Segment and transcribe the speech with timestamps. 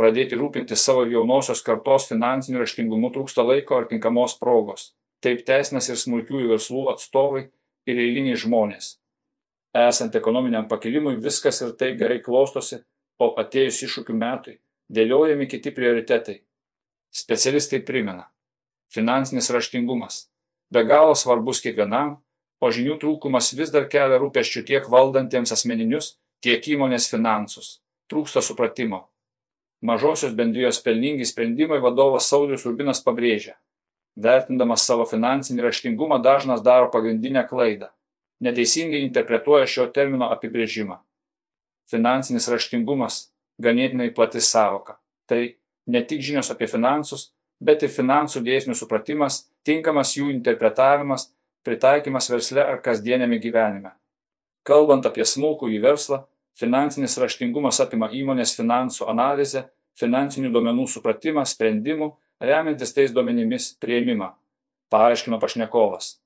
[0.00, 4.94] pradėti rūpintis savo jaunosios kartos finansiniu raštingumu trūksta laiko ar tinkamos progos.
[5.20, 7.42] Taip teisinas ir smulkiųjų verslų atstovai
[7.90, 8.94] ir eiliniai žmonės.
[9.76, 12.80] Esant ekonominiam pakilimui viskas ir taip gerai klostosi,
[13.20, 14.56] o atėjus iššūkių metui
[14.90, 16.40] dėliojami kiti prioritetai.
[17.12, 18.30] Specialistai primena.
[18.90, 20.24] Finansinis raštingumas.
[20.72, 22.16] Be galo svarbus kiekvienam,
[22.60, 27.78] o žinių trūkumas vis dar kelia rūpeščių tiek valdantiems asmeninius, tiek įmonės finansus.
[28.10, 29.09] Trūksta supratimo.
[29.80, 33.54] Mažosios bendrijos pelningi sprendimai vadovas Saulis Rubinas pabrėžia.
[34.20, 37.88] Vertindamas savo finansinį raštingumą dažnas daro pagrindinę klaidą.
[38.44, 40.98] Neteisingai interpretuoja šio termino apibrėžimą.
[41.90, 43.30] Finansinis raštingumas-
[43.64, 44.98] ganėtinai plati savoka.
[45.26, 45.54] Tai
[45.86, 51.30] ne tik žinios apie finansus, bet ir finansų dėsnių supratimas, tinkamas jų interpretavimas,
[51.64, 53.92] pritaikymas versle ar kasdienėme gyvenime.
[54.64, 56.24] Kalbant apie smulkų į verslą,
[56.60, 59.64] Finansinis raštingumas apima įmonės finansų analizę,
[60.00, 62.10] finansinių duomenų supratimą, sprendimų,
[62.40, 64.34] remiantis tais duomenimis prieimimą,
[64.92, 66.18] paaiškino pašnekovas.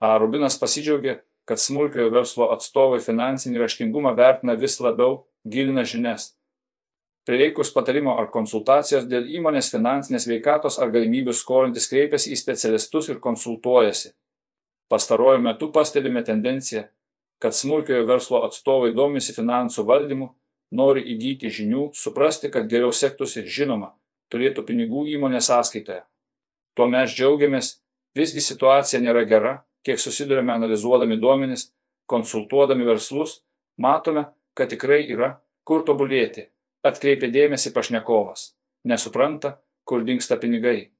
[0.00, 0.16] A.
[0.18, 6.32] Rubinas pasidžiaugė, kad smulkiojo verslo atstovai finansinį raštingumą vertina vis labiau, gilina žinias.
[7.28, 13.20] Prireikus patarimo ar konsultacijos dėl įmonės finansinės veikatos ar galimybių skolintis kreipiasi į specialistus ir
[13.22, 14.14] konsultuojasi.
[14.90, 16.88] Pastaruoju metu pastebime tendenciją,
[17.40, 20.28] kad smulkiojo verslo atstovai domisi finansų valdymu,
[20.76, 23.94] nori įgyti žinių, suprasti, kad geriau sektųsi žinoma,
[24.30, 26.04] turėtų pinigų įmonės sąskaitoje.
[26.76, 27.80] Tuo mes džiaugiamės,
[28.14, 29.54] visgi situacija nėra gera,
[29.86, 31.70] kiek susidurime analizuodami duomenis,
[32.10, 33.40] konsultuodami verslus,
[33.78, 36.48] matome, kad tikrai yra kur tobulėti,
[36.86, 38.52] atkreipia dėmesį pašnekovas,
[38.84, 40.90] nesupranta, kur dinksta pinigai.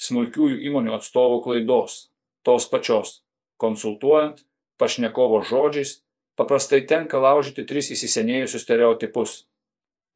[0.00, 1.96] Smulkiųjų įmonių atstovų klaidos,
[2.44, 3.20] tos pačios,
[3.60, 4.44] konsultuojant,
[4.80, 6.00] pašnekovo žodžiais
[6.40, 9.44] paprastai tenka laužyti tris įsisenėjusius stereotipus.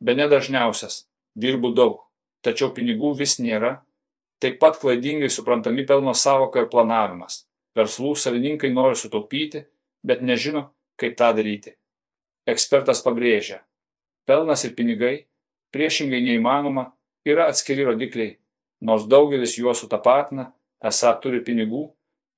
[0.00, 1.04] Bene dažniausias-
[1.42, 2.00] dirbu daug,
[2.42, 3.82] tačiau pinigų vis nėra.
[4.40, 7.44] Taip pat klaidingai suprantami pelno savoka ir planavimas.
[7.76, 9.64] Verslų savininkai nori sutaupyti,
[10.04, 11.74] bet nežino, kaip tą daryti.
[12.46, 13.60] Ekspertas pabrėžia,
[14.26, 15.26] pelnas ir pinigai,
[15.72, 16.92] priešingai neįmanoma,
[17.24, 18.36] yra atskiri rodikliai,
[18.80, 20.52] nors daugelis juos sutapatina,
[20.84, 21.88] esą turi pinigų,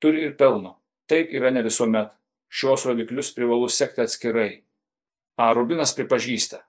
[0.00, 0.76] turi ir pelno.
[1.06, 2.10] Taip yra ne visuomet.
[2.50, 4.62] Šios rodiklius privalu sekti atskirai.
[5.36, 5.52] A.
[5.54, 6.62] Rubinas pripažįsta.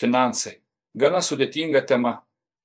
[0.00, 0.60] Finansai.
[0.94, 2.12] Gana sudėtinga tema,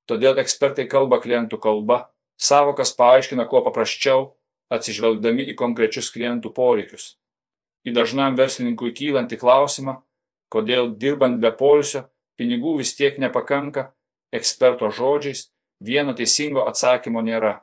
[0.10, 1.98] todėl ekspertai kalba klientų kalba,
[2.42, 4.32] savokas paaiškina kuo paprasčiau,
[4.74, 7.16] atsižvelgdami į konkrečius klientų poreikius.
[7.86, 10.00] Į dažnam verslininkui kylantį klausimą,
[10.50, 12.08] kodėl dirbant be polisio
[12.40, 13.92] pinigų vis tiek nepakanka,
[14.34, 15.50] eksperto žodžiais
[15.80, 17.60] vieno teisingo atsakymo nėra.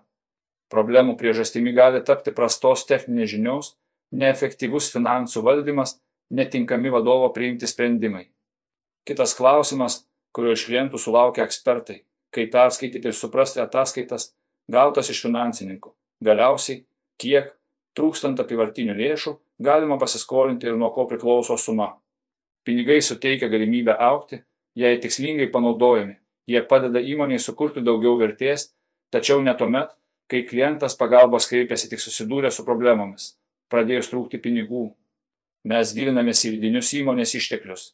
[0.73, 3.75] Problemų priežastimi gali tapti prastos techninės žinios,
[4.17, 5.99] neefektyvus finansų valdymas,
[6.33, 8.31] netinkami vadovo priimti sprendimai.
[9.05, 11.99] Kitas klausimas, kurio iš klientų sulaukia ekspertai-
[12.35, 14.33] kaip perskaityti ir suprasti ataskaitas
[14.71, 15.93] gautas iš finansininkų.
[16.25, 16.85] Galiausiai,
[17.19, 17.53] kiek,
[17.99, 21.99] trūkstant apivartinių lėšų, galima pasiskolinti ir nuo ko priklauso suma.
[22.65, 24.43] Pinigai suteikia galimybę aukti,
[24.75, 26.17] jei tikslingai panaudojami.
[26.47, 28.73] Jie padeda įmoniai sukurti daugiau vertės,
[29.11, 29.91] tačiau ne tuomet,
[30.33, 33.35] kai klientas pagalbos kreipiasi tik susidūrę su problemomis,
[33.73, 34.87] pradėjus trūkti pinigų.
[35.69, 37.91] Mes gilinamės į vidinius įmonės išteklius.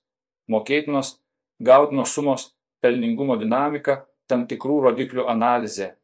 [0.49, 1.17] Mokėtinos,
[1.59, 2.45] gautinos sumos,
[2.81, 5.97] pelningumo dinamika, tam tikrų rodiklių analizė.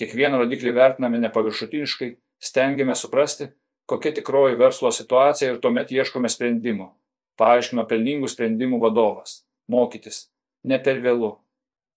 [0.00, 2.10] Kiekvieną rodiklį vertiname nepaviršutiniškai,
[2.42, 3.52] stengiamės suprasti,
[3.86, 6.90] kokia tikroji verslo situacija ir tuomet ieškome sprendimų.
[7.38, 9.44] Paaiškino pelningų sprendimų vadovas.
[9.70, 10.26] Mokytis.
[10.66, 11.36] Ne per vėlu.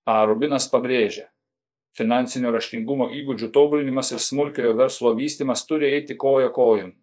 [0.05, 0.21] A.
[0.29, 1.29] Rubinas pabrėžia,
[1.97, 6.93] Finansinio raštingumo įgūdžių tobulinimas ir smulkiojo verslo vystimas turi eiti koja kojon.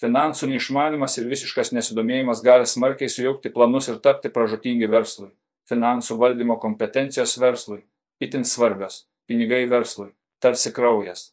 [0.00, 5.30] Finansų neišmanimas ir visiškas nesidomėjimas gali smarkiai sujaukti planus ir tapti pražutingi verslui.
[5.68, 7.84] Finansų valdymo kompetencijos verslui
[8.20, 11.32] itin svarbios, pinigai verslui, tarsi kraujas.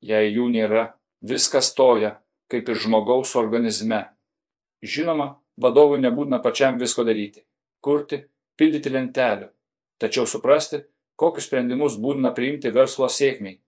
[0.00, 0.84] Jei jų nėra,
[1.22, 2.16] viskas toja,
[2.50, 4.02] kaip ir žmogaus organizme.
[4.82, 7.44] Žinoma, vadovui nebūtina pačiam visko daryti-
[7.84, 8.24] kurti,
[8.56, 9.50] pildyti lentelių,
[10.00, 10.84] tačiau suprasti,
[11.20, 13.58] kokius sprendimus būtina priimti verslo sėkmiai,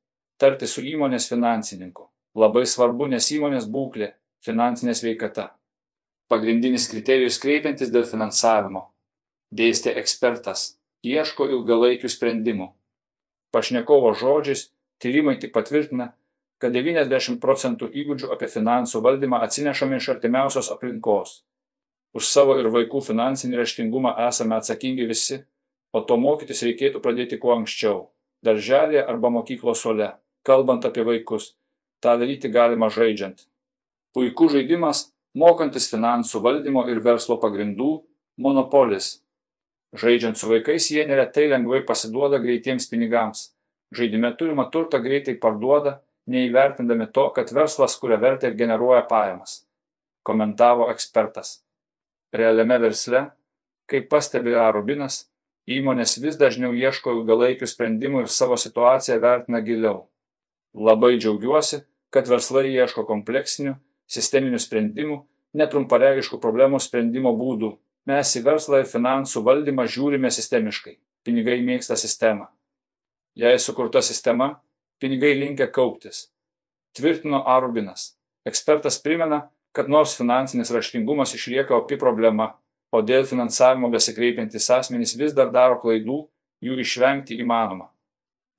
[0.40, 2.08] tarti su įmonės finansininku.
[2.38, 4.14] Labai svarbu, nes įmonės būklė,
[4.46, 5.50] finansinė sveikata.
[6.32, 8.86] Pagrindinis kriterijus kreipiantis dėl finansavimo.
[9.52, 12.70] Dėstė ekspertas, ieško ilgalaikių sprendimų.
[13.52, 14.70] Pašnekovo žodžiais
[15.04, 16.14] tyrimai tik patvirtina,
[16.62, 21.42] kad 90 procentų įgūdžių apie finansų valdymą atsinešame iš artimiausios aplinkos.
[22.16, 25.42] Už savo ir vaikų finansinį raštingumą esame atsakingi visi
[25.92, 28.08] o to mokytis reikėtų pradėti kuo anksčiau-
[28.46, 30.12] darželėje arba mokyklos suole,
[30.44, 31.54] kalbant apie vaikus.
[32.00, 33.46] Ta daryti galima žaidžiant.
[34.14, 38.02] Puikus žaidimas, mokantis finansų valdymo ir verslo pagrindų-
[38.44, 39.22] monopolis.
[39.94, 43.52] Žaidžiant su vaikais jie neretai lengvai pasiduoda greitiems pinigams.
[43.92, 49.66] Žaidime turimą turtą greitai parduoda, neįvertindami to, kad verslas kuria vertę ir generuoja pajamas.
[50.24, 51.62] Komentavo ekspertas.
[52.32, 53.30] Realiame versle,
[53.86, 54.70] kaip pastebi A.
[54.72, 55.26] Rubinas,
[55.70, 60.08] įmonės vis dažniau ieško ilgalaikių sprendimų ir savo situaciją vertina giliau.
[60.74, 63.76] Labai džiaugiuosi, kad verslai ieško kompleksinių,
[64.08, 65.20] sisteminių sprendimų,
[65.56, 67.76] netrumparegiškų problemų sprendimo būdų.
[68.08, 70.98] Mes į verslą ir finansų valdymą žiūrime sistemiškai.
[71.22, 72.48] Pinigai mėgsta sistemą.
[73.38, 74.56] Jei sukurta sistema,
[74.98, 76.32] pinigai linkia kauptis.
[76.96, 78.16] Tvirtino Arubinas.
[78.44, 82.50] Ekspertas primena, kad nors finansinis raštingumas išlieka opi problema,
[82.92, 86.18] o dėl finansavimo besikreipiantys asmenys vis dar daro klaidų,
[86.62, 87.88] jų išvengti įmanoma.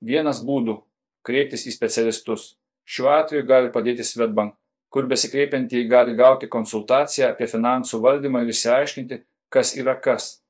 [0.02, 0.82] Vienas būdų-
[1.26, 2.56] kreiptis į specialistus.
[2.84, 4.54] Šiuo atveju gali padėti Svetbank,
[4.90, 10.43] kur besikreipiantieji gali gauti konsultaciją apie finansų valdymą ir išsiaiškinti, kas yra kas